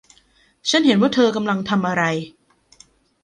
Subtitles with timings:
[0.69, 2.03] ฉันเห็นว่าเธอกำลังทำอะไร